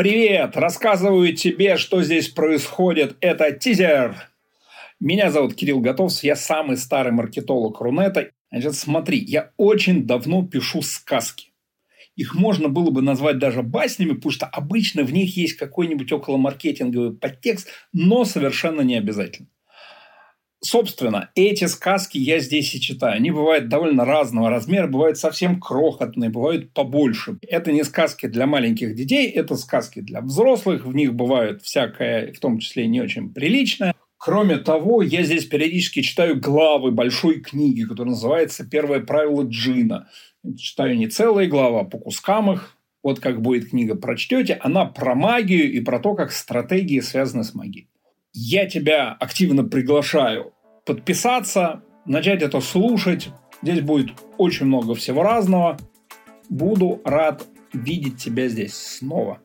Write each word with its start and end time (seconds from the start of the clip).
Привет! 0.00 0.56
Рассказываю 0.56 1.36
тебе, 1.36 1.76
что 1.76 2.02
здесь 2.02 2.30
происходит. 2.30 3.18
Это 3.20 3.52
тизер. 3.52 4.30
Меня 4.98 5.30
зовут 5.30 5.54
Кирилл 5.54 5.80
Готовс, 5.80 6.22
я 6.22 6.36
самый 6.36 6.78
старый 6.78 7.12
маркетолог 7.12 7.82
Рунета. 7.82 8.30
Значит, 8.50 8.76
смотри, 8.76 9.18
я 9.18 9.50
очень 9.58 10.06
давно 10.06 10.42
пишу 10.46 10.80
сказки. 10.80 11.52
Их 12.16 12.34
можно 12.34 12.70
было 12.70 12.90
бы 12.90 13.02
назвать 13.02 13.38
даже 13.38 13.62
баснями, 13.62 14.12
потому 14.12 14.32
что 14.32 14.46
обычно 14.46 15.02
в 15.02 15.12
них 15.12 15.36
есть 15.36 15.58
какой-нибудь 15.58 16.10
околомаркетинговый 16.10 17.14
подтекст, 17.14 17.68
но 17.92 18.24
совершенно 18.24 18.80
не 18.80 18.96
обязательно. 18.96 19.48
Собственно, 20.62 21.30
эти 21.34 21.64
сказки 21.64 22.18
я 22.18 22.38
здесь 22.38 22.74
и 22.74 22.80
читаю. 22.80 23.16
Они 23.16 23.30
бывают 23.30 23.68
довольно 23.68 24.04
разного 24.04 24.50
размера, 24.50 24.86
бывают 24.86 25.16
совсем 25.16 25.58
крохотные, 25.58 26.28
бывают 26.28 26.74
побольше. 26.74 27.38
Это 27.48 27.72
не 27.72 27.82
сказки 27.82 28.26
для 28.26 28.46
маленьких 28.46 28.94
детей, 28.94 29.30
это 29.30 29.56
сказки 29.56 30.00
для 30.00 30.20
взрослых. 30.20 30.84
В 30.84 30.94
них 30.94 31.14
бывает 31.14 31.62
всякое, 31.62 32.32
в 32.34 32.38
том 32.40 32.58
числе 32.58 32.86
не 32.88 33.00
очень 33.00 33.32
приличное. 33.32 33.94
Кроме 34.18 34.58
того, 34.58 35.00
я 35.00 35.22
здесь 35.22 35.46
периодически 35.46 36.02
читаю 36.02 36.38
главы 36.38 36.90
большой 36.90 37.40
книги, 37.40 37.84
которая 37.84 38.10
называется 38.10 38.68
«Первое 38.68 39.00
правило 39.00 39.44
джина». 39.44 40.10
Читаю 40.58 40.94
не 40.98 41.08
целые 41.08 41.48
главы, 41.48 41.80
а 41.80 41.84
по 41.84 41.98
кускам 41.98 42.52
их. 42.52 42.76
Вот 43.02 43.18
как 43.18 43.40
будет 43.40 43.70
книга, 43.70 43.94
прочтете. 43.94 44.58
Она 44.60 44.84
про 44.84 45.14
магию 45.14 45.72
и 45.72 45.80
про 45.80 46.00
то, 46.00 46.14
как 46.14 46.32
стратегии 46.32 47.00
связаны 47.00 47.44
с 47.44 47.54
магией. 47.54 47.88
Я 48.32 48.66
тебя 48.66 49.12
активно 49.18 49.64
приглашаю 49.64 50.52
подписаться, 50.86 51.82
начать 52.06 52.42
это 52.42 52.60
слушать. 52.60 53.30
Здесь 53.62 53.80
будет 53.80 54.10
очень 54.38 54.66
много 54.66 54.94
всего 54.94 55.22
разного. 55.22 55.78
Буду 56.48 57.00
рад 57.04 57.46
видеть 57.72 58.18
тебя 58.22 58.48
здесь 58.48 58.74
снова. 58.74 59.40